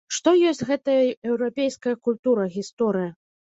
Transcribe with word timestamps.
Што 0.17 0.31
ёсць 0.51 0.63
гэтая 0.69 1.03
еўрапейская 1.35 1.95
культура, 2.09 2.49
гісторыя. 2.59 3.15